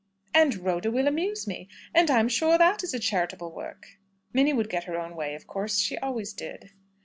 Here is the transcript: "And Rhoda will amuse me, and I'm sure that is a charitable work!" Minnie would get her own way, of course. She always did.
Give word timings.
"And 0.33 0.55
Rhoda 0.65 0.89
will 0.89 1.07
amuse 1.07 1.45
me, 1.45 1.69
and 1.93 2.09
I'm 2.09 2.27
sure 2.27 2.57
that 2.57 2.83
is 2.83 2.91
a 2.91 2.97
charitable 2.99 3.51
work!" 3.51 3.85
Minnie 4.33 4.51
would 4.51 4.67
get 4.67 4.85
her 4.85 4.99
own 4.99 5.15
way, 5.15 5.35
of 5.35 5.45
course. 5.45 5.77
She 5.77 5.95
always 5.99 6.33
did. 6.33 6.71